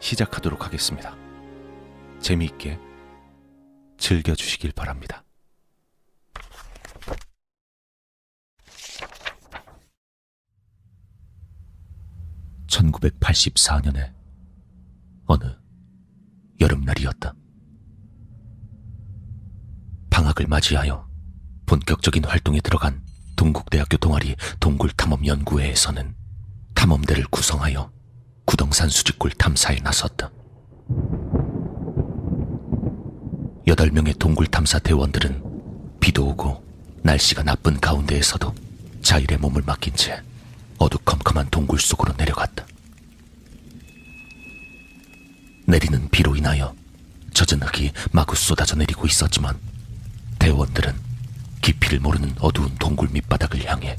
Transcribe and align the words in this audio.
시작하도록 0.00 0.64
하겠습니다. 0.64 1.14
재미있게 2.20 2.78
즐겨주시길 3.98 4.72
바랍니다. 4.72 5.24
(1984년에) 12.66 14.14
어느 15.26 15.44
여름날이었다. 16.60 17.34
방학을 20.10 20.46
맞이하여 20.46 21.08
본격적인 21.66 22.24
활동에 22.24 22.60
들어간 22.60 23.04
동국대학교 23.36 23.96
동아리 23.96 24.34
동굴 24.58 24.90
탐험 24.90 25.24
연구회에서는 25.26 26.14
탐험대를 26.74 27.24
구성하여 27.30 27.90
구덩산 28.50 28.88
수직굴 28.88 29.30
탐사에 29.30 29.76
나섰다. 29.80 30.28
여덟 33.68 33.92
명의 33.92 34.12
동굴 34.14 34.48
탐사 34.48 34.80
대원들은 34.80 36.00
비도 36.00 36.26
오고 36.30 36.60
날씨가 37.04 37.44
나쁜 37.44 37.78
가운데에서도 37.78 38.52
자일의 39.02 39.38
몸을 39.38 39.62
맡긴 39.64 39.94
채 39.94 40.20
어두컴컴한 40.78 41.50
동굴 41.50 41.78
속으로 41.78 42.12
내려갔다. 42.18 42.66
내리는 45.68 46.08
비로 46.08 46.34
인하여 46.34 46.74
젖은 47.32 47.62
흙이 47.62 47.92
마구 48.10 48.34
쏟아져 48.34 48.74
내리고 48.74 49.06
있었지만 49.06 49.56
대원들은 50.40 50.92
깊이를 51.62 52.00
모르는 52.00 52.34
어두운 52.40 52.74
동굴 52.80 53.10
밑바닥을 53.12 53.64
향해 53.66 53.96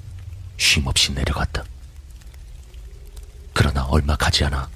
쉼없이 0.58 1.14
내려갔다. 1.14 1.64
그러나 3.64 3.84
얼마 3.84 4.16
가지 4.16 4.44
않아 4.44 4.68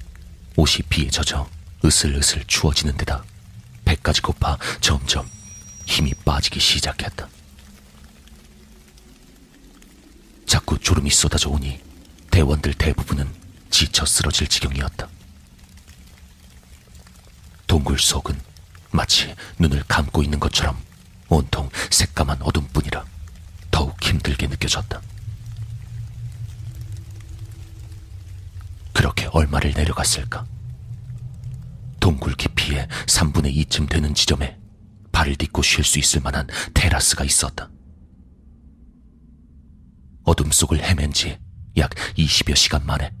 옷이 0.54 0.84
비에 0.88 1.10
젖어 1.10 1.50
으슬으슬 1.84 2.44
추워지는 2.46 2.96
데다 2.96 3.24
배까지 3.84 4.22
고파 4.22 4.56
점점 4.80 5.28
힘이 5.86 6.14
빠지기 6.24 6.60
시작했다. 6.60 7.28
자꾸 10.46 10.78
졸음이 10.78 11.10
쏟아져 11.10 11.50
오니 11.50 11.80
대원들 12.30 12.74
대부분은 12.74 13.28
지쳐 13.70 14.06
쓰러질 14.06 14.46
지경이었다. 14.46 15.08
동굴 17.66 17.98
속은 17.98 18.40
마치 18.92 19.34
눈을 19.58 19.82
감고 19.88 20.22
있는 20.22 20.38
것처럼 20.38 20.80
온통 21.28 21.70
새까만 21.90 22.40
어둠뿐이라 22.40 23.04
더욱 23.72 24.00
힘들게 24.00 24.46
느껴졌다. 24.46 25.02
그렇게 29.06 29.28
얼마를 29.30 29.72
내려갔을까? 29.72 30.44
동굴 32.00 32.34
깊이의 32.34 32.88
3분의 33.06 33.54
2쯤 33.54 33.88
되는 33.88 34.12
지점에 34.14 34.58
발을 35.12 35.36
딛고 35.36 35.62
쉴 35.62 35.84
수 35.84 36.00
있을 36.00 36.20
만한 36.22 36.48
테라스가 36.74 37.22
있었다. 37.22 37.70
어둠 40.24 40.50
속을 40.50 40.82
헤맨 40.82 41.12
지 41.12 41.38
약 41.76 41.90
20여 42.16 42.56
시간 42.56 42.84
만에 42.86 43.12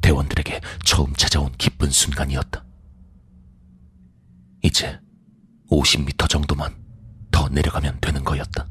대원들에게 0.00 0.60
처음 0.84 1.12
찾아온 1.14 1.52
기쁜 1.56 1.90
순간이었다. 1.90 2.64
이제 4.64 4.98
50m 5.70 6.28
정도만 6.28 6.74
더 7.30 7.48
내려가면 7.48 7.98
되는 8.00 8.24
거였다. 8.24 8.66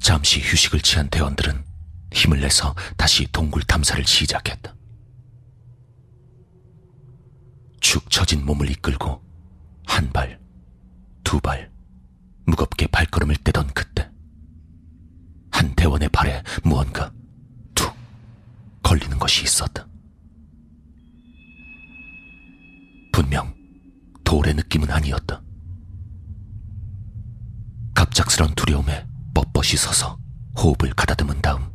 잠시 0.00 0.40
휴식을 0.40 0.80
취한 0.80 1.10
대원들은 1.10 1.71
힘을 2.12 2.40
내서 2.40 2.74
다시 2.96 3.26
동굴 3.32 3.62
탐사를 3.62 4.04
시작했다. 4.04 4.74
축 7.80 8.10
처진 8.10 8.44
몸을 8.44 8.70
이끌고 8.70 9.22
한 9.86 10.10
발, 10.12 10.40
두 11.24 11.40
발, 11.40 11.70
무겁게 12.46 12.86
발걸음을 12.86 13.36
떼던 13.36 13.68
그때 13.74 14.10
한 15.50 15.74
대원의 15.74 16.08
발에 16.10 16.42
무언가 16.62 17.12
툭 17.74 17.92
걸리는 18.82 19.18
것이 19.18 19.44
있었다. 19.44 19.86
분명 23.12 23.54
돌의 24.24 24.54
느낌은 24.54 24.90
아니었다. 24.90 25.42
갑작스런 27.94 28.54
두려움에 28.54 29.06
뻣뻣이 29.34 29.76
서서 29.76 30.18
호흡을 30.58 30.94
가다듬은 30.94 31.40
다음 31.42 31.70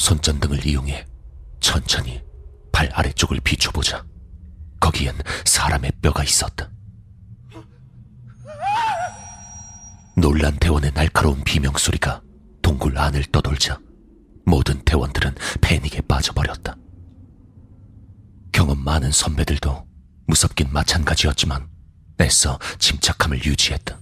손전등을 0.00 0.66
이용해 0.66 1.04
천천히 1.60 2.22
발 2.72 2.88
아래쪽을 2.94 3.38
비춰보자. 3.40 4.02
거기엔 4.80 5.14
사람의 5.44 5.92
뼈가 6.00 6.24
있었다. 6.24 6.70
놀란 10.16 10.56
대원의 10.56 10.92
날카로운 10.94 11.44
비명 11.44 11.74
소리가 11.76 12.22
동굴 12.62 12.96
안을 12.96 13.24
떠돌자 13.26 13.78
모든 14.46 14.82
대원들은 14.84 15.34
패닉에 15.60 16.00
빠져버렸다. 16.08 16.76
경험 18.52 18.82
많은 18.82 19.12
선배들도 19.12 19.86
무섭긴 20.26 20.72
마찬가지였지만 20.72 21.68
애써 22.22 22.58
침착함을 22.78 23.44
유지했다. 23.44 24.00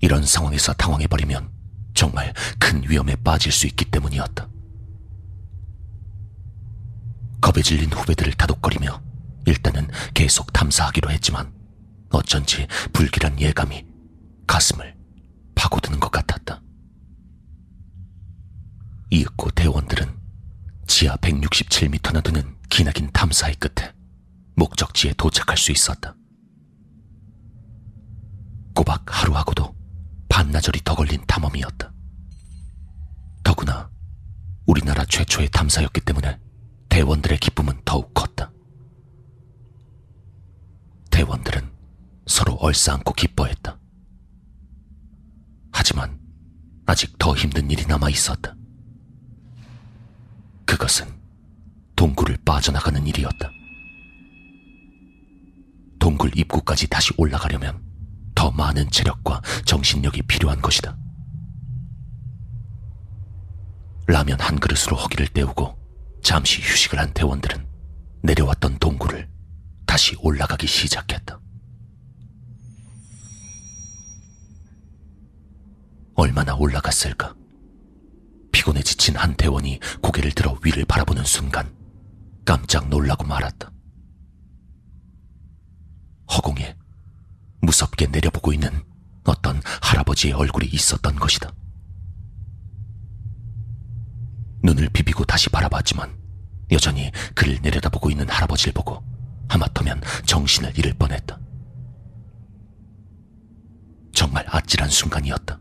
이런 0.00 0.22
상황에서 0.22 0.74
당황해버리면 0.74 1.53
정말 1.94 2.34
큰 2.58 2.82
위험에 2.88 3.16
빠질 3.16 3.52
수 3.52 3.66
있기 3.66 3.86
때문이었다. 3.86 4.48
겁에 7.40 7.62
질린 7.62 7.92
후배들을 7.92 8.32
다독거리며 8.34 9.02
일단은 9.46 9.88
계속 10.14 10.52
탐사하기로 10.52 11.10
했지만 11.10 11.52
어쩐지 12.10 12.66
불길한 12.92 13.40
예감이 13.40 13.86
가슴을 14.46 14.96
파고드는 15.54 16.00
것 16.00 16.10
같았다. 16.10 16.62
이윽고 19.10 19.50
대원들은 19.50 20.18
지하 20.86 21.16
167m나 21.16 22.22
되는 22.22 22.56
기나긴 22.68 23.10
탐사의 23.12 23.56
끝에 23.56 23.92
목적지에 24.56 25.14
도착할 25.16 25.56
수 25.56 25.72
있었다. 25.72 26.16
꼬박 28.74 29.04
하루하고도 29.06 29.73
반나절이 30.34 30.80
더 30.82 30.96
걸린 30.96 31.24
탐험이었다. 31.28 31.92
더구나 33.44 33.88
우리나라 34.66 35.04
최초의 35.04 35.48
탐사였기 35.50 36.00
때문에 36.00 36.40
대원들의 36.88 37.38
기쁨은 37.38 37.82
더욱 37.84 38.12
컸다. 38.12 38.50
대원들은 41.12 41.70
서로 42.26 42.54
얼싸안고 42.54 43.12
기뻐했다. 43.12 43.78
하지만 45.70 46.18
아직 46.84 47.16
더 47.16 47.36
힘든 47.36 47.70
일이 47.70 47.86
남아 47.86 48.10
있었다. 48.10 48.56
그것은 50.66 51.06
동굴을 51.94 52.38
빠져나가는 52.44 53.06
일이었다. 53.06 53.48
동굴 56.00 56.36
입구까지 56.36 56.88
다시 56.88 57.12
올라가려면 57.18 57.80
더 57.84 57.93
많은 58.54 58.90
체력과 58.90 59.42
정신력이 59.64 60.22
필요한 60.22 60.60
것이다. 60.60 60.96
라면 64.06 64.38
한 64.40 64.58
그릇으로 64.58 64.96
허기를 64.96 65.28
때우고 65.28 65.76
잠시 66.22 66.60
휴식을 66.62 66.98
한 66.98 67.12
대원들은 67.12 67.66
내려왔던 68.22 68.78
동굴을 68.78 69.28
다시 69.86 70.16
올라가기 70.20 70.66
시작했다. 70.66 71.40
얼마나 76.16 76.54
올라갔을까? 76.54 77.34
피곤해 78.52 78.82
지친 78.82 79.16
한 79.16 79.34
대원이 79.34 79.80
고개를 80.00 80.32
들어 80.32 80.56
위를 80.64 80.84
바라보는 80.84 81.24
순간 81.24 81.74
깜짝 82.44 82.88
놀라고 82.88 83.24
말았다. 83.24 83.70
허공에 86.30 86.76
무섭게 87.64 88.06
내려보고 88.06 88.52
있는 88.52 88.70
어떤 89.24 89.60
할아버지의 89.82 90.34
얼굴이 90.34 90.66
있었던 90.66 91.16
것이다. 91.16 91.52
눈을 94.62 94.88
비비고 94.90 95.24
다시 95.24 95.50
바라봤지만 95.50 96.16
여전히 96.72 97.10
그를 97.34 97.58
내려다보고 97.60 98.10
있는 98.10 98.28
할아버지를 98.28 98.72
보고 98.72 99.02
하마터면 99.48 100.00
정신을 100.26 100.78
잃을 100.78 100.94
뻔했다. 100.94 101.38
정말 104.14 104.46
아찔한 104.48 104.88
순간이었다. 104.88 105.60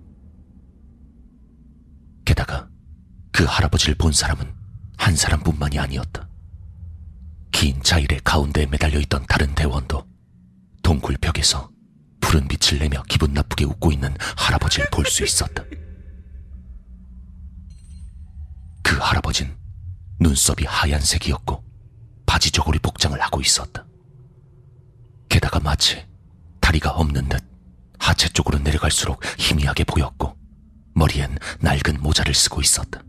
게다가 2.26 2.70
그 3.32 3.44
할아버지를 3.44 3.96
본 3.96 4.12
사람은 4.14 4.54
한 4.98 5.16
사람뿐만이 5.16 5.80
아니었다. 5.80 6.30
긴 7.52 7.82
자일의 7.84 8.22
가운데에 8.24 8.68
매달려 8.68 9.00
있던 9.00 9.26
다른 9.28 9.54
대원도 9.54 10.06
동굴 10.82 11.18
벽에서 11.18 11.73
푸른 12.24 12.48
빛을 12.48 12.80
내며 12.80 13.04
기분 13.10 13.34
나쁘게 13.34 13.66
웃고 13.66 13.92
있는 13.92 14.16
할아버지를 14.38 14.90
볼 14.92 15.06
수 15.06 15.24
있었다. 15.24 15.64
그 18.82 18.98
할아버진 18.98 19.56
눈썹이 20.20 20.66
하얀색이었고 20.66 21.64
바지 22.26 22.50
저고리 22.52 22.80
복장을 22.80 23.20
하고 23.20 23.42
있었다. 23.42 23.86
게다가 25.30 25.60
마치 25.60 26.06
다리가 26.62 26.92
없는 26.92 27.28
듯 27.30 27.44
하체 28.00 28.30
쪽으로 28.30 28.60
내려갈수록 28.60 29.22
희미하게 29.38 29.84
보였고 29.84 30.36
머리엔 30.96 31.38
낡은 31.60 32.02
모자를 32.02 32.34
쓰고 32.34 32.62
있었다. 32.62 33.02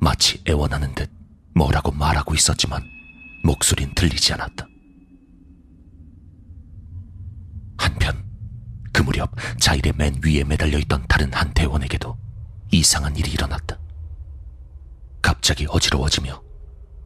마치 0.00 0.40
애원하는 0.48 0.94
듯 0.94 1.10
뭐라고 1.54 1.90
말하고 1.90 2.34
있었지만 2.34 2.82
목소린 3.44 3.92
들리지 3.94 4.32
않았다. 4.34 4.66
한편 7.78 8.24
그 8.92 9.02
무렵 9.18 9.32
자일의 9.58 9.94
맨 9.96 10.20
위에 10.24 10.44
매달려 10.44 10.78
있던 10.78 11.04
다른 11.08 11.32
한 11.32 11.52
대원에게도 11.52 12.16
이상한 12.70 13.16
일이 13.16 13.32
일어났다. 13.32 13.78
갑자기 15.20 15.66
어지러워지며 15.68 16.40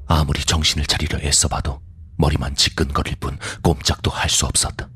아무리 0.07 0.45
정신을 0.45 0.85
차리려 0.87 1.21
애써봐도 1.21 1.81
머리만 2.19 2.55
지끈거릴 2.55 3.17
뿐 3.17 3.39
꼼짝도 3.63 4.11
할 4.11 4.29
수 4.29 4.45
없었다. 4.45 4.89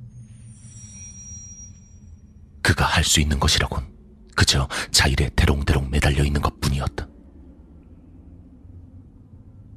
그가 2.63 2.85
할 2.85 3.03
수 3.03 3.21
있는 3.21 3.41
것이라곤 3.41 3.87
그저 4.37 4.69
자일에 4.91 5.31
대롱대롱 5.35 5.89
매달려 5.91 6.23
있는 6.23 6.43
것 6.43 6.61
뿐이었다. 6.61 7.09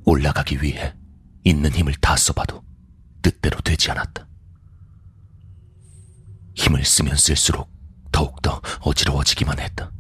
올라가기 0.04 0.62
위해 0.62 0.94
있는 1.46 1.72
힘을 1.72 1.94
다 2.02 2.18
써봐도 2.18 2.64
뜻대로 3.22 3.62
되지 3.62 3.92
않았다. 3.92 4.28
힘을 6.60 6.84
쓰면 6.84 7.16
쓸수록 7.16 7.72
더욱더 8.12 8.62
어지러워지기만 8.82 9.60
했다. 9.60 9.92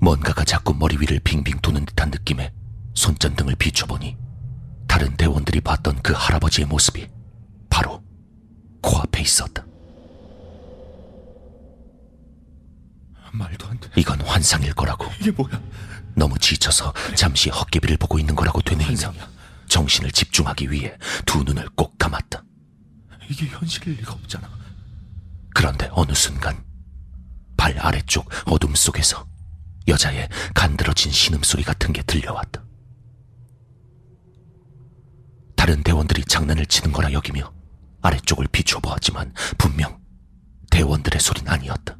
뭔가가 0.00 0.42
자꾸 0.44 0.74
머리 0.74 0.96
위를 0.98 1.20
빙빙 1.20 1.58
도는 1.60 1.84
듯한 1.84 2.10
느낌에 2.10 2.52
손전등을 2.94 3.56
비춰보니 3.56 4.16
다른 4.88 5.14
대원들이 5.16 5.60
봤던 5.60 6.00
그 6.02 6.14
할아버지의 6.14 6.66
모습이 6.66 7.08
바로 7.68 8.02
코앞에 8.80 9.20
있었다. 9.20 9.66
말도 13.32 13.66
안 13.66 13.78
돼. 13.80 13.90
이건 13.96 14.20
환상일 14.22 14.72
거라고. 14.74 15.06
이게 15.20 15.30
뭐야? 15.32 15.60
너무 16.14 16.38
지쳐서 16.38 16.94
잠시 17.16 17.50
헛개비를 17.50 17.96
보고 17.98 18.18
있는 18.18 18.34
거라고 18.34 18.62
되뇌이며. 18.62 19.12
정신을 19.68 20.12
집중하기 20.12 20.70
위해 20.70 20.96
두 21.26 21.42
눈을 21.42 21.68
꼭 21.74 21.98
감았다. 21.98 22.33
이게 23.28 23.46
현실일 23.46 23.98
리가 23.98 24.12
없잖아. 24.12 24.48
그런데 25.54 25.88
어느 25.92 26.12
순간 26.12 26.62
발 27.56 27.78
아래쪽 27.78 28.28
어둠 28.46 28.74
속에서 28.74 29.26
여자의 29.86 30.28
간드러진 30.54 31.12
신음소리 31.12 31.62
같은 31.62 31.92
게 31.92 32.02
들려왔다. 32.02 32.62
다른 35.56 35.82
대원들이 35.82 36.24
장난을 36.24 36.66
치는 36.66 36.92
거라 36.92 37.12
여기며 37.12 37.52
아래쪽을 38.02 38.48
비춰 38.48 38.80
보았지만 38.80 39.32
분명 39.56 39.98
대원들의 40.70 41.20
소린 41.20 41.48
아니었다. 41.48 41.96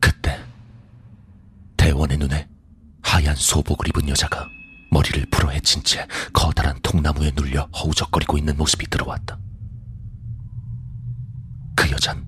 그때 0.00 0.38
대원의 1.76 2.18
눈에 2.18 2.48
하얀 3.02 3.34
소복을 3.34 3.88
입은 3.88 4.08
여자가 4.08 4.46
머리를 4.90 5.26
풀어헤친 5.30 5.84
채 5.84 6.06
커다란 6.32 6.78
통나무에 6.82 7.32
눌려 7.34 7.68
허우적거리고 7.74 8.38
있는 8.38 8.56
모습이 8.56 8.88
들어왔다. 8.88 9.38
그 11.76 11.90
여잔 11.90 12.26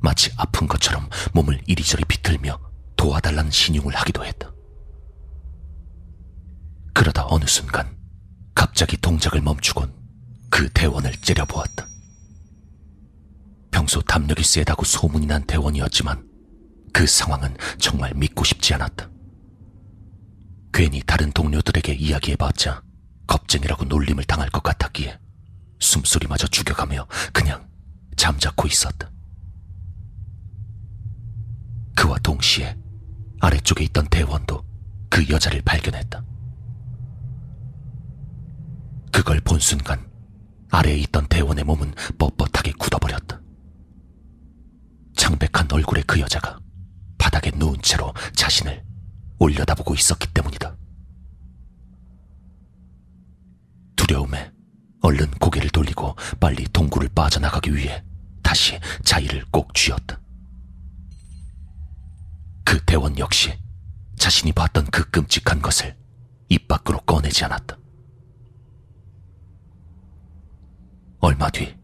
마치 0.00 0.30
아픈 0.36 0.66
것처럼 0.66 1.08
몸을 1.32 1.62
이리저리 1.66 2.04
비틀며 2.04 2.58
도와달라는 2.96 3.50
신용을 3.50 3.94
하기도 3.94 4.24
했다. 4.24 4.52
그러다 6.92 7.26
어느 7.28 7.44
순간 7.46 7.96
갑자기 8.54 8.96
동작을 8.96 9.40
멈추곤 9.40 9.92
그 10.50 10.68
대원을 10.70 11.12
째려보았다. 11.12 11.88
평소 13.70 14.00
담력이 14.00 14.44
세다고 14.44 14.84
소문이 14.84 15.26
난 15.26 15.44
대원이었지만 15.44 16.28
그 16.92 17.06
상황은 17.06 17.56
정말 17.78 18.12
믿고 18.14 18.44
싶지 18.44 18.72
않았다. 18.74 19.10
괜히 20.74 21.00
다른 21.06 21.30
동료들에게 21.30 21.94
이야기해봤자 21.94 22.82
겁쟁이라고 23.28 23.84
놀림을 23.84 24.24
당할 24.24 24.50
것 24.50 24.60
같았기에 24.64 25.20
숨소리마저 25.78 26.48
죽여가며 26.48 27.06
그냥 27.32 27.70
잠자코 28.16 28.66
있었다. 28.66 29.08
그와 31.94 32.18
동시에 32.18 32.76
아래쪽에 33.40 33.84
있던 33.84 34.08
대원도 34.08 34.64
그 35.08 35.24
여자를 35.28 35.62
발견했다. 35.62 36.24
그걸 39.12 39.40
본 39.42 39.60
순간 39.60 40.04
아래에 40.72 40.96
있던 40.96 41.28
대원의 41.28 41.62
몸은 41.62 41.92
뻣뻣하게 42.18 42.76
굳어버렸다. 42.78 43.40
창백한 45.14 45.68
얼굴의 45.70 46.02
그 46.08 46.18
여자가 46.18 46.58
바닥에 47.16 47.52
누운 47.52 47.80
채로 47.80 48.12
자신을 48.34 48.82
올려다보고 49.38 49.94
있었기 49.94 50.28
때문이다. 50.32 50.76
두려움에 53.96 54.52
얼른 55.04 55.30
고개를 55.32 55.68
돌리고 55.68 56.16
빨리 56.40 56.64
동굴을 56.64 57.10
빠져나가기 57.10 57.76
위해 57.76 58.02
다시 58.42 58.80
자의를 59.04 59.44
꼭 59.50 59.74
쥐었다. 59.74 60.18
그 62.64 62.82
대원 62.86 63.18
역시 63.18 63.52
자신이 64.16 64.52
봤던 64.52 64.86
그 64.86 65.10
끔찍한 65.10 65.60
것을 65.60 65.94
입 66.48 66.66
밖으로 66.68 67.00
꺼내지 67.00 67.44
않았다. 67.44 67.76
얼마 71.20 71.50
뒤 71.50 71.76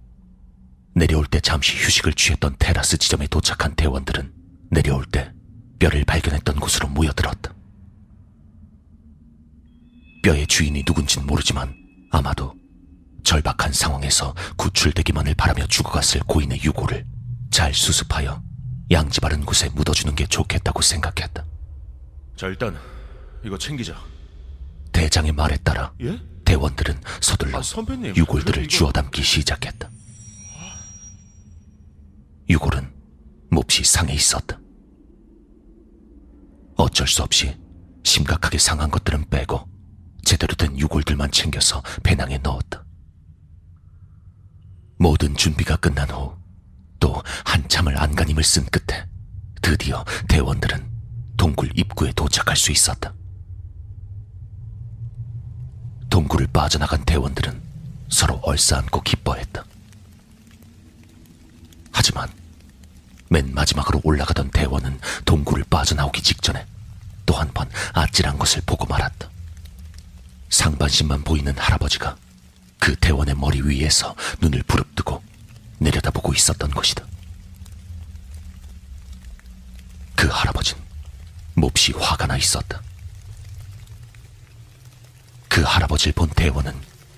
내려올 0.95 1.27
때 1.27 1.41
잠시 1.41 1.77
휴식을 1.77 2.15
취했던 2.15 2.57
테라스 2.59 2.97
지점에 2.97 3.27
도착한 3.27 3.75
대원들은 3.75 4.33
내려올 4.71 5.05
때 5.05 5.31
뼈를 5.79 6.07
발견했던 6.07 6.57
곳으로 6.57 6.89
모여들었다. 6.89 7.55
뼈의 10.23 10.47
주인이 10.47 10.83
누군진 10.87 11.27
모르지만 11.27 11.75
아마도 12.11 12.60
절박한 13.25 13.73
상황에서 13.73 14.35
구출되기만을 14.57 15.35
바라며 15.35 15.67
죽어갔을 15.67 16.21
고인의 16.27 16.63
유골을 16.63 17.07
잘 17.51 17.75
수습하여 17.75 18.43
양지 18.91 19.21
바른 19.21 19.45
곳에 19.45 19.69
묻어주는 19.71 20.15
게 20.17 20.27
좋겠다고 20.27 20.83
생각했다. 20.83 21.45
자 22.37 22.47
일단 22.47 22.77
이거 23.45 23.57
챙기자. 23.59 23.97
대장의 24.93 25.33
말에 25.33 25.57
따라 25.59 25.93
예? 26.03 26.21
대원들은 26.45 27.01
서둘러 27.21 27.59
아, 27.59 27.63
선배님. 27.63 28.17
유골들을 28.17 28.65
이거- 28.65 28.69
주워 28.69 28.93
담기 28.93 29.23
시작했다. 29.23 29.89
유골은 32.49 32.93
몹시 33.51 33.85
상해 33.85 34.15
있었다. 34.15 34.59
어쩔 36.77 37.07
수 37.07 37.23
없이 37.23 37.57
심각하게 38.05 38.59
상한 38.59 38.91
것들은 38.91 39.29
빼고 39.29 39.69
제대로 40.25 40.55
된 40.55 40.77
유골들만 40.79 41.31
챙겨서 41.31 41.83
배낭에 42.03 42.39
넣었다. 42.39 42.85
모든 45.01 45.35
준비가 45.35 45.77
끝난 45.77 46.09
후 46.11 46.39
또 47.01 47.23
한참을 47.47 47.99
안간힘을 47.99 48.45
쓴 48.45 48.67
끝에 48.67 49.07
드디어 49.63 50.05
대원들은 50.29 50.87
동굴 51.39 51.71
입구에 51.75 52.13
도착할 52.15 52.55
수 52.57 52.71
있었다. 52.71 53.15
동굴을 56.11 56.49
빠져나간 56.53 57.03
대원들은 57.07 57.59
서로 58.11 58.35
얼싸안고 58.43 59.01
기뻐했다. 59.01 59.65
하지만 61.91 62.29
맨 63.31 63.55
마지막으로 63.55 64.03
올라가던 64.05 64.51
대원은 64.51 65.01
동굴을 65.25 65.65
빠져나오기 65.71 66.23
직전에 66.23 66.67
또 67.25 67.35
한 67.39 67.49
번 67.55 67.67
아찔한 67.95 68.37
것을 68.37 68.61
보고 68.67 68.85
말았다. 68.85 69.31
상반신만 70.51 71.23
보이는 71.25 71.57
할아버지가 71.57 72.17
그 72.79 72.95
대원의 72.97 73.37
머리 73.37 73.63
위에서 73.63 74.15
눈을 74.43 74.63
부릅뜨고 74.65 74.90
내려다보고 75.81 76.33
있었던 76.35 76.71
것이다. 76.71 77.05
그 80.15 80.29
할아버지는 80.29 80.83
몹시 81.55 81.93
화가 81.93 82.27
나 82.27 82.37
있었다. 82.37 82.81
그 85.49 85.63
할아버지를 85.63 86.13
본 86.13 86.29
대원은 86.29 86.75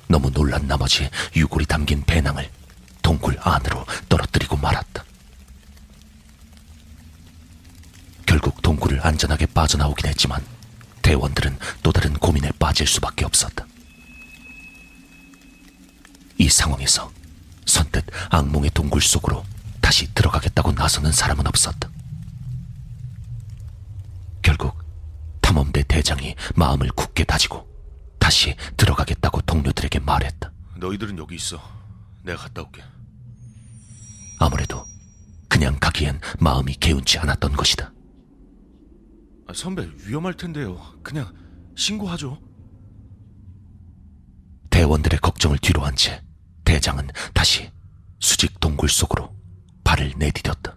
너무 0.09 0.31
놀란 0.31 0.67
나머지 0.67 1.11
유골이 1.37 1.67
담긴 1.67 2.03
배낭을 2.05 2.51
동굴 3.03 3.37
안으로 3.41 3.85
떨어뜨리고 4.09 4.57
말았다. 4.57 5.05
결국 8.25 8.63
동굴을 8.63 9.05
안전하게 9.05 9.47
빠져나오긴 9.47 10.07
했지만 10.07 10.45
대원들은 11.03 11.59
또 11.83 11.93
다른 11.93 12.15
고민에 12.15 12.51
빠질 12.59 12.87
수밖에 12.87 13.25
없었다. 13.25 13.67
이 16.39 16.49
상황에서 16.49 17.13
선뜻 17.73 18.05
악몽의 18.31 18.71
동굴 18.75 19.01
속으로 19.01 19.45
다시 19.81 20.13
들어가겠다고 20.15 20.73
나서는 20.73 21.11
사람은 21.11 21.47
없었다. 21.47 21.89
결국 24.43 24.77
탐험대 25.41 25.85
대장이 25.85 26.37
마음을 26.55 26.89
굳게 26.91 27.25
다지고 27.25 27.67
다시 28.19 28.55
들어가겠다고 28.77 29.41
동료들에게 29.43 30.01
말했다. 30.01 30.53
너희들은 30.77 31.17
여기 31.19 31.35
있어. 31.37 31.61
내가 32.23 32.43
갔다 32.43 32.63
올게. 32.63 32.83
아무래도 34.39 34.85
그냥 35.49 35.79
가기엔 35.81 36.21
마음이 36.41 36.75
개운치 36.75 37.19
않았던 37.19 37.53
것이다. 37.55 37.91
아, 39.49 39.53
선배 39.55 39.89
위험할 40.07 40.35
텐데요. 40.37 40.79
그냥 41.03 41.33
신고하죠. 41.77 42.39
대원들의 44.71 45.19
걱정을 45.21 45.59
뒤로 45.59 45.83
한 45.85 45.95
채 45.97 46.23
대장은 46.73 47.07
다시 47.35 47.71
수직 48.19 48.59
동굴 48.59 48.89
속으로 48.89 49.37
발을 49.85 50.13
내디뎠다. 50.13 50.75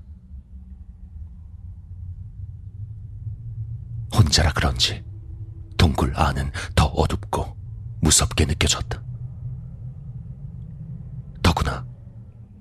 혼자라 4.13 4.51
그런지 4.51 5.05
동굴 5.77 6.11
안은 6.17 6.51
더 6.75 6.87
어둡고 6.87 7.55
무섭게 8.01 8.43
느껴졌다. 8.43 9.01
더구나 11.41 11.87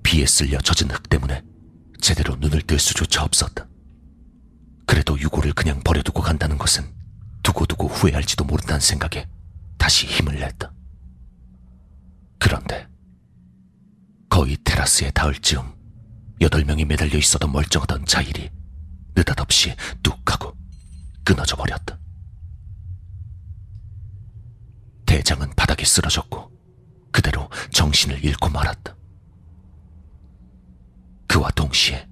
비에 0.01 0.25
쓸려 0.25 0.57
젖은 0.59 0.89
흙 0.91 1.09
때문에 1.09 1.43
제대로 1.99 2.37
눈을 2.37 2.61
뜰 2.61 2.79
수조차 2.79 3.25
없었다. 3.25 3.67
그래도 4.87 5.19
유고를 5.19 5.51
그냥 5.51 5.81
버려두고 5.83 6.21
간다는 6.21 6.57
것은 6.57 6.89
두고두고 7.43 7.89
후회할지도 7.89 8.45
모른다는 8.45 8.79
생각에 8.79 9.27
다시 9.77 10.07
힘을 10.07 10.39
냈다. 10.39 10.71
그런데 12.39 12.94
거의 14.35 14.57
테라스에 14.65 15.11
닿을 15.11 15.35
즈음 15.35 15.73
여덟 16.41 16.65
명이 16.65 16.83
매달려 16.83 17.17
있어도 17.17 17.47
멀쩡하던 17.47 18.05
자일이 18.05 18.51
느닷없이 19.15 19.73
뚝 20.03 20.29
하고 20.29 20.53
끊어져 21.23 21.55
버렸다. 21.55 21.97
대장은 25.05 25.53
바닥에 25.55 25.85
쓰러졌고 25.85 26.51
그대로 27.13 27.49
정신을 27.71 28.25
잃고 28.25 28.49
말았다. 28.49 28.93
그와 31.29 31.49
동시에 31.51 32.05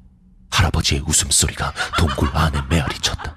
할아버지의 0.49 1.01
웃음소리가 1.01 1.73
동굴 1.99 2.29
안에 2.29 2.61
메아리 2.69 2.99
쳤다. 2.99 3.35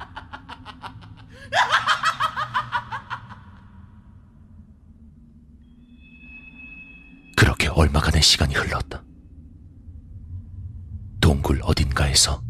얼마간의 7.76 8.22
시간이 8.22 8.54
흘렀다. 8.54 9.04
동굴 11.20 11.60
어딘가에서 11.62 12.42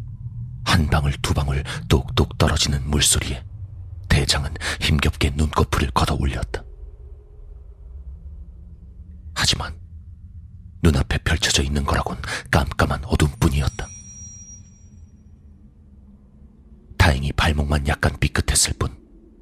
한 0.64 0.86
방울 0.86 1.12
두 1.20 1.34
방울 1.34 1.64
똑똑 1.88 2.38
떨어지는 2.38 2.88
물소리에 2.88 3.44
대장은 4.08 4.54
힘겹게 4.80 5.30
눈꺼풀을 5.30 5.90
걷어 5.90 6.14
올렸다. 6.14 6.62
하지만 9.34 9.76
눈앞에 10.84 11.18
펼쳐져 11.18 11.64
있는 11.64 11.84
거라곤 11.84 12.18
깜깜한 12.52 13.04
어둠뿐이었다. 13.06 13.88
다행히 16.96 17.32
발목만 17.32 17.88
약간 17.88 18.16
삐끗했을 18.20 18.74
뿐 18.78 18.96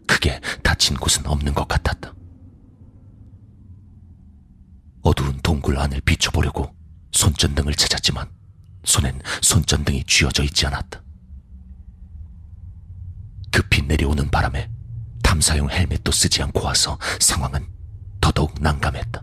크게 0.07 0.41
다친 0.63 0.97
곳은 0.97 1.27
없는 1.27 1.53
것 1.53 1.69
같았다. 1.69 2.15
어두운 5.05 5.39
동굴 5.43 5.74
안을 5.85 6.01
비춰보려고 6.01 6.75
손전등을 7.13 7.75
찾았지만 7.75 8.29
손엔 8.85 9.21
손전등이 9.43 10.05
쥐어져 10.05 10.43
있지 10.45 10.67
않았다. 10.67 11.03
급히 13.51 13.83
내려오는 13.83 14.31
바람에 14.31 14.71
탐사용 15.23 15.71
헬멧도 15.71 16.11
쓰지 16.11 16.43
않고 16.43 16.63
와서 16.63 16.99
상황은 17.21 17.67
더더욱 18.21 18.55
난감했다. 18.61 19.23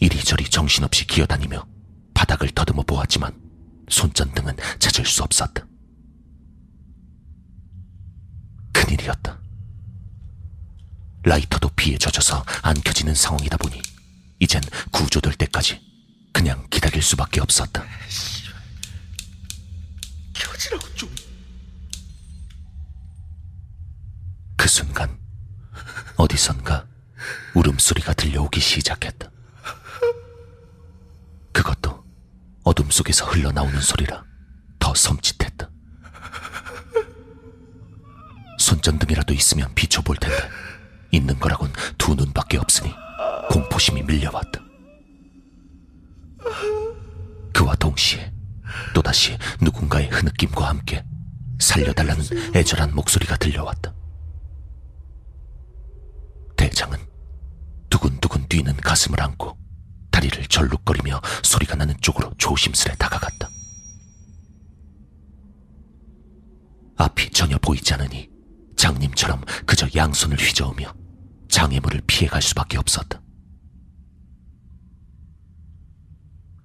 이리저리 0.00 0.44
정신없이 0.50 1.06
기어다니며 1.06 1.64
바닥을 2.14 2.50
더듬어 2.50 2.82
보았지만 2.82 3.32
손전등은 3.88 4.56
찾을 4.78 5.06
수 5.06 5.22
없었다. 5.22 5.66
큰일이었다. 8.72 9.41
라이터도 11.24 11.68
비에 11.70 11.96
젖어서 11.98 12.44
안 12.62 12.74
켜지는 12.74 13.14
상황이다 13.14 13.56
보니 13.56 13.80
이젠 14.38 14.60
구조될 14.90 15.34
때까지 15.34 15.80
그냥 16.32 16.66
기다릴 16.70 17.02
수밖에 17.02 17.40
없었다. 17.40 17.84
켜지라고 20.32 20.94
좀. 20.94 21.14
그 24.56 24.68
순간 24.68 25.18
어디선가 26.16 26.86
울음소리가 27.54 28.14
들려오기 28.14 28.60
시작했다. 28.60 29.30
그것도 31.52 32.04
어둠 32.64 32.90
속에서 32.90 33.26
흘러나오는 33.26 33.80
소리라 33.80 34.24
더 34.78 34.92
섬찟했다. 34.92 35.70
손전등이라도 38.58 39.34
있으면 39.34 39.72
비춰볼 39.74 40.16
텐데 40.16 40.48
있는 41.12 41.38
거라곤 41.38 41.72
두 41.98 42.14
눈밖에 42.14 42.58
없으니 42.58 42.92
공포심이 43.50 44.02
밀려왔다. 44.02 44.60
그와 47.52 47.76
동시에 47.76 48.32
또다시 48.94 49.36
누군가의 49.60 50.08
흐느낌과 50.08 50.68
함께 50.68 51.04
살려달라는 51.60 52.56
애절한 52.56 52.94
목소리가 52.94 53.36
들려왔다. 53.36 53.94
대장은 56.56 56.98
두근두근 57.90 58.48
뛰는 58.48 58.74
가슴을 58.76 59.20
안고 59.20 59.56
다리를 60.10 60.44
절룩거리며 60.46 61.20
소리가 61.42 61.76
나는 61.76 61.94
쪽으로 62.00 62.32
조심스레 62.38 62.94
다가갔다. 62.96 63.48
앞이 66.96 67.30
전혀 67.30 67.58
보이지 67.58 67.94
않으니 67.94 68.30
장님처럼 68.76 69.42
그저 69.66 69.86
양손을 69.94 70.38
휘저으며 70.38 71.01
장애물을 71.52 72.00
피해갈 72.06 72.40
수밖에 72.40 72.78
없었다. 72.78 73.20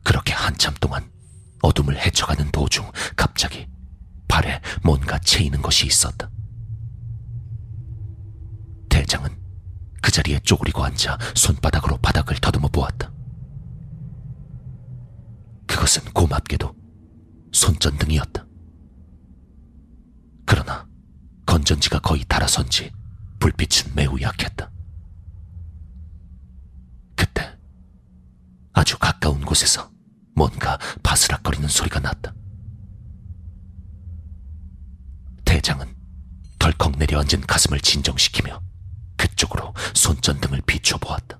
그렇게 0.04 0.34
한참 0.34 0.74
동안 0.80 1.12
어둠을 1.62 1.98
헤쳐가는 2.00 2.50
도중 2.52 2.90
갑자기 3.18 3.68
발에 4.30 4.62
뭔가 4.84 5.20
채이는 5.20 5.62
것이 5.62 5.86
있었다. 5.86 6.32
대장은 8.90 9.30
그 10.02 10.10
자리에 10.10 10.40
쪼그리고 10.40 10.86
앉아 10.86 11.18
손바닥으로 11.36 11.98
바닥을 11.98 12.38
더듬어 12.38 12.70
보았다. 12.70 13.12
그것은 15.68 16.06
고맙게도 16.14 16.74
손전등이었다. 17.52 18.46
그러나 20.46 20.88
건전지가 21.46 22.00
거의 22.00 22.24
닳아선지 22.24 22.90
불빛은 23.40 23.96
매우 23.96 24.20
약했다. 24.22 24.77
아주 28.78 28.96
가까운 29.00 29.42
곳에서 29.42 29.90
뭔가 30.36 30.78
바스락거리는 31.02 31.68
소리가 31.68 32.00
났다. 32.00 32.32
대장은 35.46 35.96
덜컥 36.60 37.00
내려앉은 37.00 37.42
가슴을 37.48 37.80
진정시키며 37.80 38.62
그쪽으로 39.18 39.74
손전등을 39.96 40.62
비춰보았다. 40.62 41.40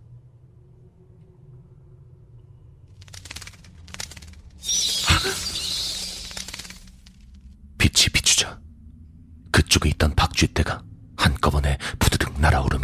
빛이 7.78 8.10
비추자 8.14 8.60
그쪽에 9.52 9.90
있던 9.90 10.16
박쥐떼가 10.16 10.84
한꺼번에 11.18 11.78
부드득 12.00 12.40
날아오르 12.40 12.77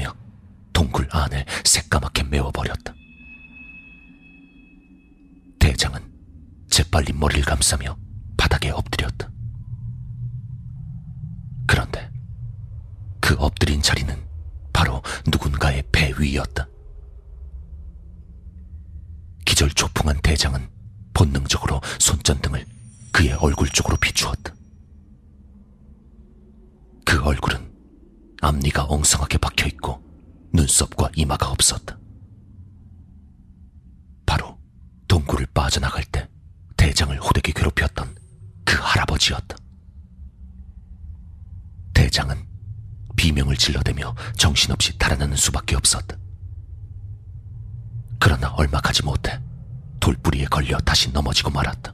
재빨리 6.94 7.12
머리를 7.14 7.44
감싸며 7.44 7.98
바닥에 8.38 8.70
엎드렸다. 8.70 9.28
그런데 11.66 12.12
그 13.20 13.34
엎드린 13.40 13.82
자리는 13.82 14.16
바로 14.72 15.02
누군가의 15.26 15.84
배 15.92 16.14
위였다. 16.20 16.68
기절 19.44 19.72
초풍한 19.72 20.22
대장은 20.22 20.70
본능적으로 21.16 21.82
손전등을 22.00 22.64
그의 23.12 23.34
얼굴 23.34 23.70
쪽으로 23.70 23.98
비추었다. 23.98 24.54
그 27.06 27.24
얼굴은 27.24 27.74
앞니가 28.42 28.86
엉성하게 28.86 29.40
박혀 29.40 29.66
있고 29.68 30.00
눈썹과 30.54 31.10
이마가 31.16 31.50
없었다. 31.50 31.98
바로 34.28 34.60
동굴을 35.08 35.48
빠져나갈 35.56 36.04
때 36.06 36.30
대장을 36.84 37.13
호되게 37.24 37.54
괴롭혔던 37.54 38.16
그 38.66 38.78
할아버지였다. 38.80 39.56
대장은 41.94 42.46
비명을 43.16 43.56
질러대며 43.56 44.16
정신없이 44.38 44.98
달아나는 44.98 45.38
수밖에 45.38 45.76
없었다. 45.76 46.18
그러나 48.20 48.50
얼마 48.54 48.82
가지 48.82 49.04
못해 49.04 49.40
돌뿌리에 50.00 50.46
걸려 50.46 50.78
다시 50.80 51.12
넘어지고 51.12 51.52
말았다. 51.52 51.94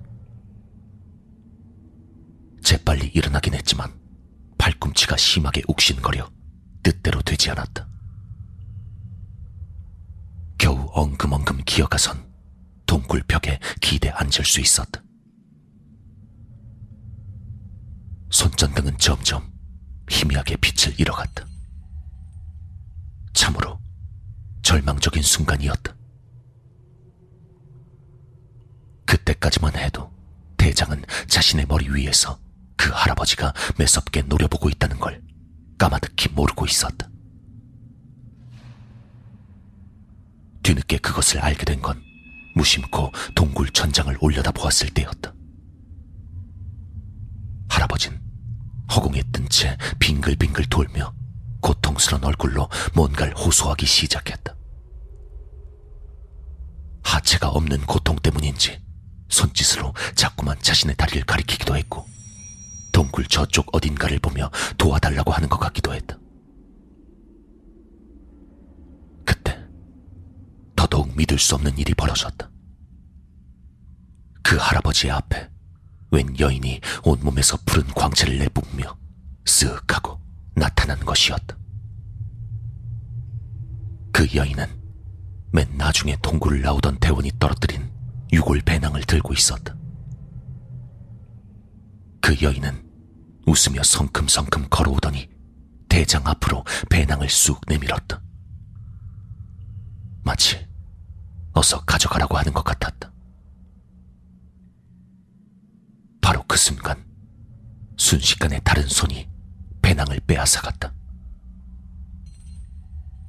재빨리 2.64 3.08
일어나긴 3.08 3.54
했지만 3.54 3.92
발꿈치가 4.58 5.18
심하게 5.18 5.62
욱신거려 5.68 6.30
뜻대로 6.84 7.22
되지 7.22 7.52
않았다. 7.52 7.88
겨우 10.58 10.90
엉금엉금 10.94 11.62
기어가선 11.66 12.28
동굴 12.86 13.24
벽에 13.28 13.60
기대 13.82 14.10
앉을 14.10 14.46
수 14.46 14.60
있었다. 14.60 15.02
손전등은 18.30 18.98
점점 18.98 19.52
희미하게 20.10 20.58
빛을 20.58 21.00
잃어갔다. 21.00 21.46
참으로 23.34 23.80
절망적인 24.62 25.22
순간이었다. 25.24 25.96
그때까지만 29.06 29.76
해도 29.76 30.12
대장은 30.58 31.04
자신의 31.28 31.66
머리 31.68 31.90
위에서 31.90 32.40
그 32.78 32.90
할아버지가 32.92 33.54
매섭게 33.78 34.24
노려보고 34.24 34.70
있다는 34.70 35.00
걸 35.00 35.22
까마득히 35.78 36.30
모르고 36.34 36.66
있었다. 36.66 37.10
뒤늦게 40.64 40.98
그것을 41.00 41.40
알게 41.40 41.66
된 41.66 41.82
건 41.82 42.02
무심코 42.56 43.12
동굴 43.36 43.70
천장을 43.70 44.16
올려다 44.20 44.52
보았을 44.52 44.90
때였다. 44.90 45.34
할아버진 47.70 48.20
허공에 48.92 49.22
뜬 49.32 49.48
채 49.50 49.78
빙글빙글 50.00 50.66
돌며 50.66 51.14
고통스러운 51.62 52.24
얼굴로 52.24 52.70
뭔가를 52.96 53.36
호소하기 53.36 53.86
시작했다. 53.86 54.56
하체가 57.04 57.50
없는 57.50 57.86
고통 57.86 58.16
때문인지 58.18 58.82
손짓으로 59.30 59.94
자꾸만 60.16 60.58
자신의 60.62 60.96
다리를 60.96 61.24
가리키기도 61.24 61.76
했고 61.76 62.06
동굴 62.92 63.26
저쪽 63.26 63.76
어딘가를 63.76 64.20
보며 64.20 64.50
도와달라고 64.78 65.32
하는 65.32 65.50
것 65.50 65.58
같기도 65.60 65.94
했다. 65.94 66.18
그때 69.26 69.58
더더욱 70.76 71.16
믿을 71.16 71.38
수 71.40 71.56
없는 71.56 71.78
일이 71.78 71.94
벌어졌다. 71.94 72.50
그 74.44 74.58
할아버지 74.58 75.10
앞에 75.12 75.49
웬 76.12 76.38
여인이 76.40 76.82
온몸에서 77.04 77.58
푸른 77.66 77.88
광채를 77.94 78.38
내뿜으며 78.40 78.98
쓱 79.46 79.92
하고 79.92 80.20
나타난 80.56 81.00
것이었다. 81.00 81.58
그 84.12 84.28
여인은 84.34 84.66
맨 85.52 85.78
나중에 85.78 86.18
동굴을 86.22 86.62
나오던 86.62 87.00
대원이 87.00 87.32
떨어뜨린 87.40 87.92
유골 88.32 88.62
배낭을 88.62 89.04
들고 89.04 89.34
있었다. 89.34 89.76
그 92.22 92.36
여인은 92.42 92.88
웃으며 93.48 93.82
성큼성큼 93.84 94.68
걸어오더니 94.70 95.30
대장 95.88 96.26
앞으로 96.28 96.64
배낭을 96.90 97.30
쑥 97.30 97.62
내밀었다. 97.68 98.22
마치 100.24 100.68
어서 101.54 101.84
가져가라고 101.86 102.38
하는 102.38 102.54
것 102.54 102.64
같았다. 102.64 103.12
바로 106.30 106.44
그 106.48 106.58
순간 106.58 107.04
순식간에 107.98 108.60
다른 108.60 108.88
손이 108.88 109.28
배낭을 109.82 110.20
빼앗아갔다. 110.28 110.94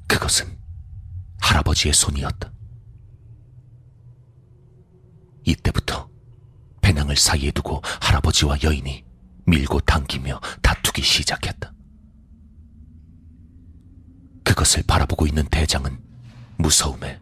그것은 0.07 0.55
할아버지의 1.39 1.95
손이었다. 1.95 2.53
이때부터 5.45 6.11
배낭을 6.81 7.15
사이에 7.15 7.49
두고 7.49 7.81
할아버지와 8.01 8.57
여인이 8.61 9.03
밀고 9.47 9.79
당기며 9.79 10.39
다투기 10.61 11.01
시작했다. 11.01 11.73
그것을 14.43 14.83
바라보고 14.83 15.25
있는 15.25 15.43
대장은 15.47 15.99
무서움에 16.59 17.19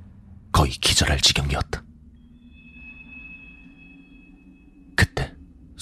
거의 0.52 0.72
기절할 0.72 1.22
지경이었다. 1.22 1.89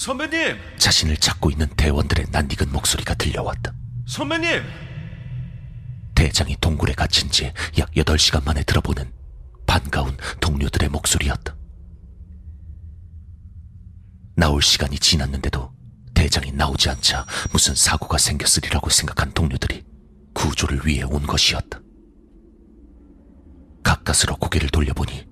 선배님! 0.07 0.55
자신을 0.77 1.17
찾고 1.17 1.51
있는 1.51 1.67
대원들의 1.75 2.27
낯익은 2.31 2.71
목소리가 2.71 3.13
들려왔다. 3.15 3.73
선배님! 4.07 4.63
대장이 6.15 6.55
동굴에 6.61 6.93
갇힌 6.93 7.29
지 7.29 7.51
약 7.77 7.91
8시간 7.91 8.45
만에 8.45 8.63
들어보는 8.63 9.11
반가운 9.65 10.15
동료들의 10.39 10.87
목소리였다. 10.87 11.57
나올 14.37 14.61
시간이 14.61 14.97
지났는데도 14.97 15.73
대장이 16.13 16.53
나오지 16.53 16.89
않자 16.89 17.25
무슨 17.51 17.75
사고가 17.75 18.17
생겼으리라고 18.17 18.89
생각한 18.89 19.33
동료들이 19.33 19.83
구조를 20.33 20.87
위해 20.87 21.03
온 21.03 21.27
것이었다. 21.27 21.81
가까스로 23.83 24.37
고개를 24.37 24.69
돌려보니 24.69 25.27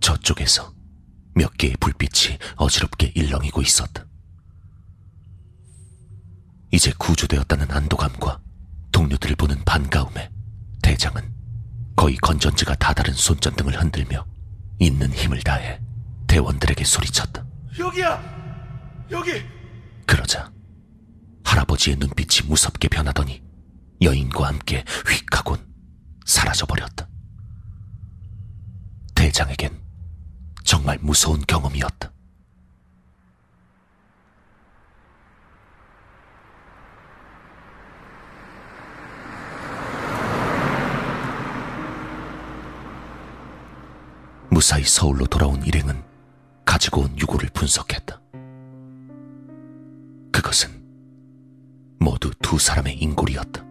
저쪽에서 0.00 0.74
몇 1.34 1.56
개의 1.56 1.76
불빛이 1.80 2.38
어지럽게 2.56 3.12
일렁이고 3.14 3.62
있었다. 3.62 4.04
이제 6.72 6.92
구조되었다는 6.98 7.70
안도감과 7.70 8.40
동료들을 8.92 9.36
보는 9.36 9.62
반가움에 9.64 10.30
대장은 10.82 11.32
거의 11.96 12.16
건전지가 12.16 12.74
다다른 12.76 13.12
손전등을 13.12 13.80
흔들며 13.80 14.26
있는 14.78 15.12
힘을 15.12 15.40
다해 15.42 15.80
대원들에게 16.26 16.82
소리쳤다. 16.84 17.44
여기야! 17.78 19.06
여기! 19.10 19.44
그러자 20.06 20.50
할아버지의 21.44 21.96
눈빛이 21.96 22.48
무섭게 22.48 22.88
변하더니 22.88 23.42
여인과 24.00 24.48
함께 24.48 24.84
휙 25.06 25.26
하곤 25.36 25.58
사라져버렸다. 26.24 27.08
대장에겐 29.14 29.81
정말 30.82 30.98
무서운 31.00 31.40
경험이었다. 31.46 32.10
무사히 44.50 44.82
서울로 44.82 45.24
돌아온 45.26 45.62
일행은 45.62 46.02
가지고 46.64 47.02
온 47.02 47.16
유골을 47.16 47.50
분석했다. 47.54 48.20
그것은 50.32 50.68
모두 52.00 52.32
두 52.42 52.58
사람의 52.58 53.00
인골이었다. 53.00 53.64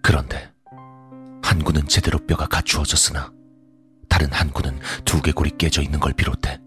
그런데 0.00 0.52
한 1.42 1.64
구는 1.64 1.88
제대로 1.88 2.24
뼈가 2.24 2.46
갖추어졌으나 2.46 3.32
다른 4.14 4.30
한 4.30 4.48
구는 4.52 4.78
두개골이 5.04 5.58
깨져 5.58 5.82
있는 5.82 5.98
걸 5.98 6.12
비롯해 6.12 6.60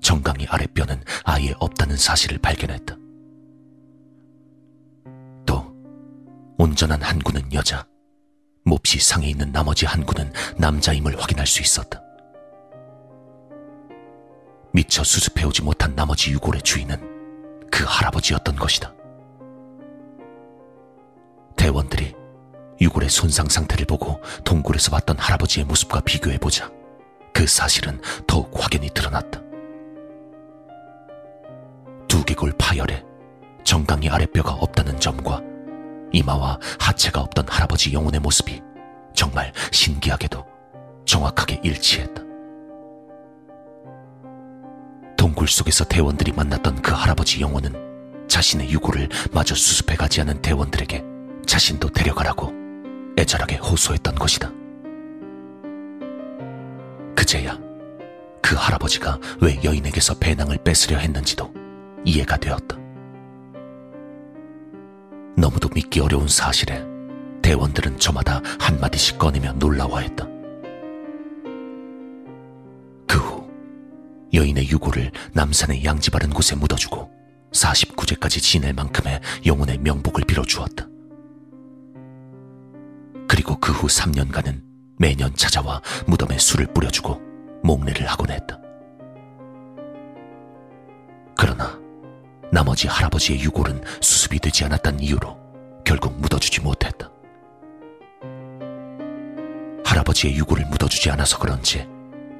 정강이 0.00 0.46
아랫뼈는 0.48 1.04
아예 1.24 1.52
없다는 1.58 1.94
사실을 1.94 2.38
발견했다. 2.38 2.96
온전한 6.58 7.02
한 7.02 7.18
구는 7.18 7.52
여자, 7.52 7.86
몹시 8.64 8.98
상해 8.98 9.28
있는 9.28 9.52
나머지 9.52 9.84
한 9.84 10.06
구는 10.06 10.32
남자임을 10.56 11.20
확인할 11.20 11.46
수 11.46 11.60
있었다. 11.60 12.00
미처 14.72 15.04
수습해오지 15.04 15.64
못한 15.64 15.94
나머지 15.94 16.30
유골의 16.30 16.62
주인은 16.62 17.68
그 17.70 17.84
할아버지였던 17.86 18.56
것이다. 18.56 18.94
대원들이 21.56 22.14
유골의 22.80 23.10
손상 23.10 23.50
상태를 23.50 23.84
보고 23.84 24.18
동굴에서 24.44 24.90
봤던 24.92 25.18
할아버지의 25.18 25.66
모습과 25.66 26.00
비교해보자 26.00 26.74
그 27.36 27.46
사실은 27.46 28.00
더욱 28.26 28.50
확연히 28.54 28.88
드러났다. 28.88 29.42
두개골 32.08 32.54
파열에 32.56 33.04
정강이 33.62 34.08
아랫뼈가 34.08 34.54
없다는 34.54 34.98
점과 34.98 35.42
이마와 36.14 36.58
하체가 36.80 37.20
없던 37.20 37.44
할아버지 37.46 37.92
영혼의 37.92 38.20
모습이 38.20 38.62
정말 39.14 39.52
신기하게도 39.70 40.46
정확하게 41.04 41.60
일치했다. 41.62 42.22
동굴 45.18 45.46
속에서 45.46 45.84
대원들이 45.84 46.32
만났던 46.32 46.80
그 46.80 46.94
할아버지 46.94 47.42
영혼은 47.42 48.28
자신의 48.28 48.70
유골을 48.70 49.10
마저 49.32 49.54
수습해 49.54 49.96
가지 49.96 50.22
않은 50.22 50.40
대원들에게 50.40 51.04
자신도 51.46 51.90
데려가라고 51.90 52.50
애절하게 53.18 53.56
호소했던 53.56 54.14
것이다. 54.14 54.50
그제야 57.26 57.58
그 58.40 58.54
할아버지가 58.54 59.18
왜 59.40 59.58
여인에게서 59.64 60.16
배낭을 60.20 60.58
뺏으려 60.62 60.96
했는지도 60.98 61.52
이해가 62.04 62.36
되었다. 62.36 62.78
너무도 65.36 65.68
믿기 65.74 65.98
어려운 65.98 66.28
사실에 66.28 66.84
대원들은 67.42 67.98
저마다 67.98 68.40
한마디씩 68.60 69.18
꺼내며 69.18 69.54
놀라워했다. 69.54 70.24
그 73.08 73.18
후 73.18 73.50
여인의 74.32 74.68
유골을 74.70 75.10
남산의 75.32 75.84
양지 75.84 76.12
바른 76.12 76.30
곳에 76.30 76.54
묻어주고 76.54 77.10
49제까지 77.52 78.40
지낼 78.40 78.72
만큼의 78.72 79.20
영혼의 79.44 79.78
명복을 79.78 80.22
빌어주었다. 80.28 80.86
그리고 83.26 83.58
그 83.58 83.72
후 83.72 83.88
3년간은 83.88 84.65
매년 84.98 85.34
찾아와 85.34 85.80
무덤에 86.06 86.38
술을 86.38 86.66
뿌려주고 86.72 87.20
목례를 87.62 88.06
하곤 88.06 88.30
했다. 88.30 88.58
그러나 91.36 91.78
나머지 92.50 92.88
할아버지의 92.88 93.40
유골은 93.40 93.82
수습이 94.00 94.38
되지 94.38 94.64
않았던 94.64 95.00
이유로 95.00 95.36
결국 95.84 96.18
묻어주지 96.20 96.60
못했다. 96.62 97.10
할아버지의 99.84 100.36
유골을 100.36 100.66
묻어주지 100.66 101.10
않아서 101.10 101.38
그런지 101.38 101.86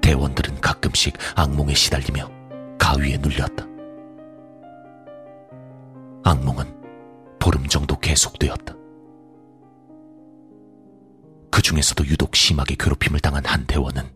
대원들은 0.01 0.61
가끔씩 0.61 1.17
악몽에 1.35 1.75
시달리며 1.75 2.31
가위에 2.79 3.19
눌렸다. 3.19 3.65
악몽은 6.25 7.39
보름 7.39 7.67
정도 7.67 7.99
계속되었다. 7.99 8.75
그 11.67 11.71
중에서도 11.71 12.07
유독 12.07 12.37
심하게 12.37 12.77
괴롭힘을 12.79 13.19
당한 13.19 13.45
한 13.45 13.67
대원은 13.67 14.09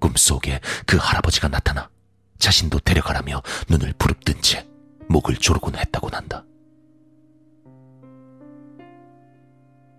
꿈속에 0.00 0.58
그 0.84 0.96
할아버지가 0.96 1.46
나타나 1.46 1.88
자신도 2.40 2.80
데려가라며 2.80 3.40
눈을 3.68 3.92
부릅뜬 3.98 4.42
채 4.42 4.66
목을 5.08 5.36
조르곤 5.36 5.76
했다고 5.76 6.08
한다. 6.08 6.44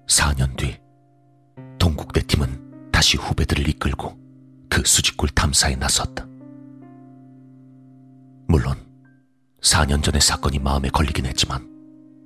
4년 0.10 0.58
뒤 0.58 0.78
동국대 1.78 2.24
팀은 2.24 2.92
다시 2.92 3.16
후배들을 3.16 3.70
이끌고 3.70 4.20
그 4.70 4.84
수직굴 4.86 5.30
탐사에 5.30 5.78
나섰다. 5.78 6.26
물론 8.50 8.76
4년 9.62 10.04
전의 10.04 10.20
사건이 10.20 10.60
마음에 10.60 10.90
걸리긴 10.90 11.28
했지만 11.28 11.66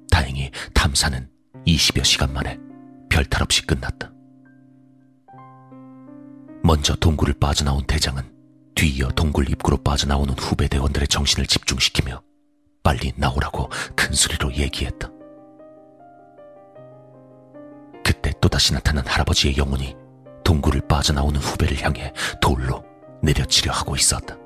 다행히 0.10 0.50
탐사는 0.74 1.30
20여 1.68 2.04
시간 2.04 2.34
만에 2.34 2.58
별탈 3.12 3.44
없이 3.44 3.68
끝났다. 3.68 4.14
먼저 6.64 6.96
동굴을 6.96 7.34
빠져나온 7.40 7.84
대장은 7.86 8.24
뒤이어 8.76 9.10
동굴 9.10 9.50
입구로 9.50 9.78
빠져나오는 9.78 10.34
후배 10.40 10.68
대원들의 10.68 11.08
정신을 11.10 11.46
집중시키며 11.46 12.22
빨리 12.82 13.12
나오라고 13.16 13.70
큰 13.96 14.14
소리로 14.14 14.54
얘기했다. 14.54 15.10
그때 18.04 18.32
또다시 18.42 18.74
나타난 18.74 19.06
할아버지의 19.06 19.58
영혼이 19.58 19.96
동굴을 20.44 20.82
빠져나오는 20.88 21.40
후배를 21.40 21.82
향해 21.82 22.14
돌로 22.42 22.84
내려치려 23.22 23.72
하고 23.72 23.96
있었다. 23.96 24.38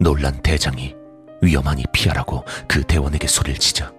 놀란 0.00 0.40
대장이 0.42 0.94
위험하니 1.42 1.84
피하라고 1.92 2.44
그 2.66 2.82
대원에게 2.82 3.26
소리를 3.26 3.58
치자 3.58 3.92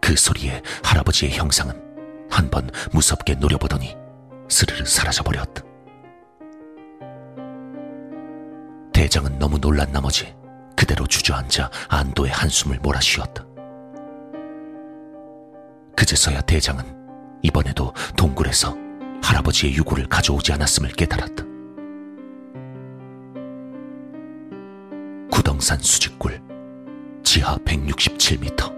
그 0.00 0.16
소리에 0.16 0.62
할아버지의 0.82 1.32
형상은 1.32 1.82
한 2.30 2.50
번 2.50 2.68
무섭게 2.92 3.34
노려보더니 3.34 3.96
스르르 4.48 4.84
사라져버렸다. 4.84 5.62
대장은 8.92 9.38
너무 9.38 9.58
놀란 9.58 9.90
나머지 9.92 10.34
그대로 10.76 11.06
주저앉아 11.06 11.70
안도의 11.88 12.30
한숨을 12.30 12.78
몰아쉬었다. 12.80 13.44
그제서야 15.96 16.40
대장은 16.42 16.84
이번에도 17.42 17.92
동굴에서 18.16 18.76
할아버지의 19.22 19.74
유골을 19.74 20.08
가져오지 20.08 20.52
않았음을 20.52 20.90
깨달았다. 20.92 21.44
구덩산 25.30 25.78
수직굴 25.78 26.40
지하 27.22 27.56
167m 27.58 28.74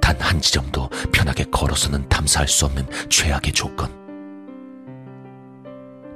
단 0.00 0.16
한 0.20 0.40
지점도 0.40 0.88
편하게 1.12 1.44
걸어서는 1.44 2.08
탐사할 2.08 2.46
수 2.46 2.64
없는 2.66 2.86
최악의 3.08 3.52
조건 3.52 3.99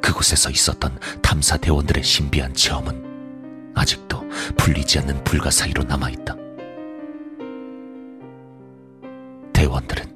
그곳에서 0.05 0.51
있었던 0.51 0.99
탐사 1.23 1.57
대원들의 1.57 2.05
신비한 2.05 2.53
체험은 2.53 3.73
아직도 3.75 4.23
풀리지 4.59 4.99
않는 4.99 5.25
불가 5.25 5.51
사이로 5.51 5.83
남아있다. 5.85 6.37
대원들은 9.55 10.14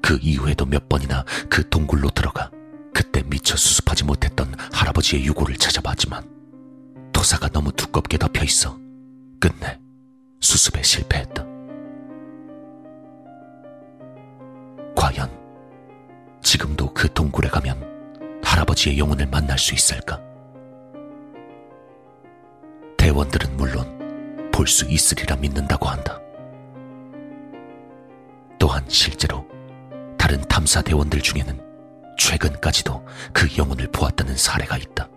그 0.00 0.16
이후에도 0.22 0.64
몇 0.64 0.88
번이나 0.88 1.24
그 1.48 1.68
동굴로 1.68 2.10
들어가 2.10 2.52
그때 2.94 3.24
미처 3.26 3.56
수습하지 3.56 4.04
못했던 4.04 4.54
할아버지의 4.72 5.24
유골을 5.24 5.56
찾아봤지만 5.56 6.24
토사가 7.12 7.48
너무 7.48 7.72
두껍게 7.72 8.16
덮여 8.16 8.44
있어 8.44 8.78
끝내 9.40 9.80
수습에 10.38 10.84
실패했다. 10.84 11.44
과연 14.94 15.28
지금도 16.44 16.94
그 16.94 17.12
동굴에 17.12 17.48
가면 17.48 17.99
할아버지의 18.60 18.98
영혼을 18.98 19.26
만날 19.26 19.58
수 19.58 19.74
있을까? 19.74 20.20
대원들은 22.96 23.56
물론 23.56 24.50
볼 24.52 24.66
수 24.66 24.84
있으리라 24.90 25.36
믿는다고 25.36 25.86
한다. 25.86 26.20
또한 28.58 28.84
실제로 28.88 29.46
다른 30.18 30.40
탐사 30.42 30.82
대원들 30.82 31.20
중에는 31.20 31.60
최근까지도 32.18 33.06
그 33.32 33.48
영혼을 33.56 33.88
보았다는 33.90 34.36
사례가 34.36 34.76
있다. 34.76 35.08